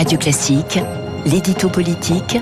[0.00, 0.78] Radio Classique,
[1.26, 2.38] l'édito politique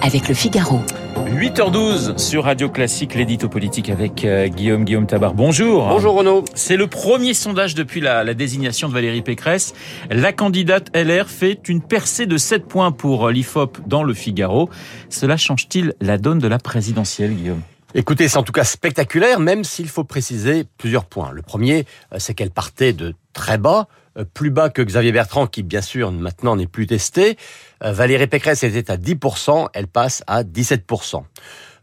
[0.00, 0.78] avec le Figaro.
[1.26, 5.34] 8h12 sur Radio Classique, l'édito politique avec euh, Guillaume Guillaume Tabar.
[5.34, 5.88] Bonjour.
[5.88, 6.44] Bonjour Renaud.
[6.54, 9.74] C'est le premier sondage depuis la, la, désignation de Valérie Pécresse.
[10.08, 14.70] La candidate LR fait une percée de 7 points pour euh, l'IFOP dans le Figaro.
[15.08, 17.62] Cela change-t-il la donne de la présidentielle, Guillaume?
[17.92, 21.32] Écoutez, c'est en tout cas spectaculaire, même s'il faut préciser plusieurs points.
[21.32, 23.88] Le premier, euh, c'est qu'elle partait de très bas,
[24.24, 27.36] plus bas que Xavier Bertrand, qui bien sûr maintenant n'est plus testé.
[27.82, 31.22] Euh, Valérie Pécresse était à 10%, elle passe à 17%.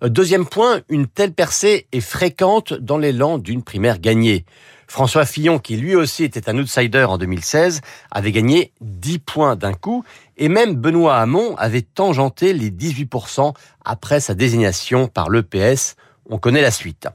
[0.04, 4.46] Deuxième point, une telle percée est fréquente dans l'élan d'une primaire gagnée.
[4.88, 7.82] François Fillon, qui lui aussi était un outsider en 2016,
[8.12, 10.06] avait gagné 10 points d'un coup,
[10.38, 15.96] et même Benoît Hamon avait tangenté les 18% après sa désignation par l'EPS.
[16.30, 17.08] On connaît la suite.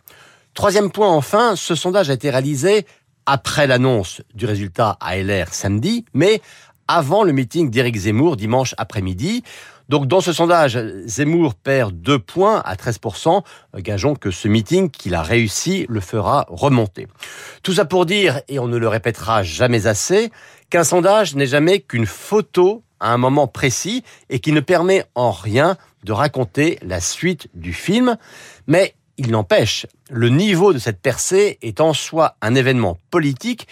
[0.55, 2.85] Troisième point enfin, ce sondage a été réalisé
[3.27, 6.41] après l'annonce du résultat à LR samedi, mais
[6.89, 9.43] avant le meeting d'Éric Zemmour dimanche après-midi.
[9.89, 13.43] Donc dans ce sondage, Zemmour perd 2 points à 13%.
[13.77, 17.09] Gageons que ce meeting qu'il a réussi le fera remonter.
[17.63, 20.31] Tout ça pour dire, et on ne le répétera jamais assez,
[20.71, 25.31] qu'un sondage n'est jamais qu'une photo à un moment précis et qui ne permet en
[25.31, 28.17] rien de raconter la suite du film.
[28.67, 33.69] Mais il n'empêche, le niveau de cette percée est en soi un événement politique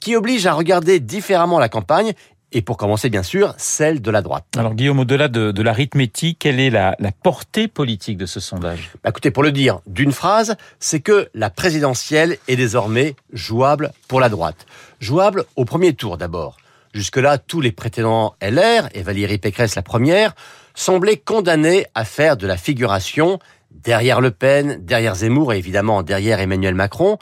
[0.00, 2.12] qui oblige à regarder différemment la campagne
[2.54, 4.44] et pour commencer, bien sûr, celle de la droite.
[4.56, 8.92] Alors Guillaume, au-delà de, l'arithmétique, quelle est la, portée politique de ce sondage?
[9.02, 14.20] Bah, Écoutez, pour le dire d'une phrase, c'est que la présidentielle est désormais jouable pour
[14.20, 14.66] la droite.
[15.00, 16.56] Jouable au premier tour d'abord.
[16.94, 20.36] Jusque-là, tous les prétendants LR, et Valérie Pécresse la première,
[20.74, 23.40] semblaient condamnés à faire de la figuration
[23.74, 27.18] derrière Le Pen, derrière Zemmour et évidemment derrière Emmanuel Macron.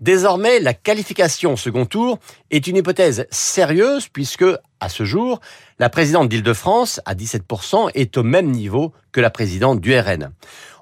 [0.00, 2.18] Désormais, la qualification au second tour
[2.50, 4.46] est une hypothèse sérieuse puisque,
[4.80, 5.40] à ce jour,
[5.78, 10.30] la présidente d'Île-de-France, à 17%, est au même niveau que la présidente du RN.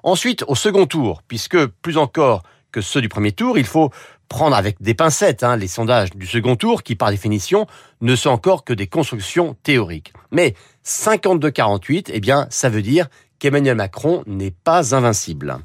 [0.03, 3.91] Ensuite, au second tour, puisque plus encore que ceux du premier tour, il faut
[4.29, 7.65] prendre avec des pincettes hein, les sondages du second tour qui, par définition,
[7.99, 10.13] ne sont encore que des constructions théoriques.
[10.31, 10.53] Mais
[10.85, 15.57] 52-48, eh bien, ça veut dire qu'Emmanuel Macron n'est pas invincible.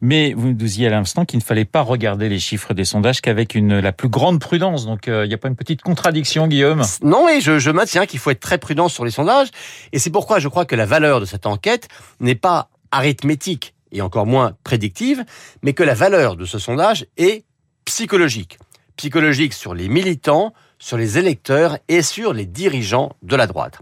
[0.00, 3.20] Mais vous nous disiez à l'instant qu'il ne fallait pas regarder les chiffres des sondages
[3.20, 4.86] qu'avec une la plus grande prudence.
[4.86, 6.82] Donc euh, il n'y a pas une petite contradiction, Guillaume?
[7.02, 9.48] Non, et je, je maintiens qu'il faut être très prudent sur les sondages.
[9.92, 11.88] Et c'est pourquoi je crois que la valeur de cette enquête
[12.20, 15.24] n'est pas arithmétique et encore moins prédictive,
[15.62, 17.44] mais que la valeur de ce sondage est
[17.84, 18.58] psychologique.
[18.96, 23.78] Psychologique sur les militants, sur les électeurs et sur les dirigeants de la droite.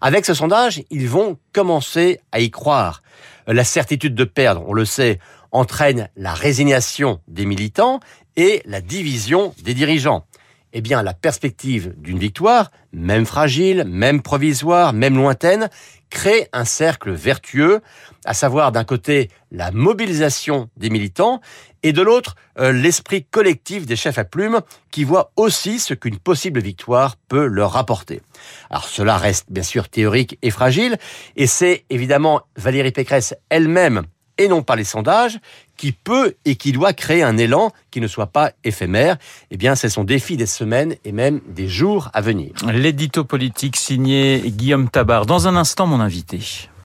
[0.00, 3.02] Avec ce sondage, ils vont commencer à y croire.
[3.46, 5.18] La certitude de perdre, on le sait,
[5.52, 8.00] entraîne la résignation des militants
[8.36, 10.24] et la division des dirigeants.
[10.72, 15.70] Eh bien, la perspective d'une victoire, même fragile, même provisoire, même lointaine,
[16.10, 17.80] crée un cercle vertueux,
[18.24, 21.40] à savoir d'un côté la mobilisation des militants
[21.82, 26.18] et de l'autre euh, l'esprit collectif des chefs à plumes qui voient aussi ce qu'une
[26.18, 28.20] possible victoire peut leur rapporter.
[28.70, 30.98] Alors cela reste bien sûr théorique et fragile
[31.36, 34.02] et c'est évidemment Valérie Pécresse elle-même
[34.38, 35.38] et non pas les sondages,
[35.76, 39.16] qui peut et qui doit créer un élan qui ne soit pas éphémère.
[39.50, 42.52] Eh bien, c'est son défi des semaines et même des jours à venir.
[42.72, 45.26] L'édito politique signé Guillaume Tabar.
[45.26, 46.68] Dans un instant, mon invité.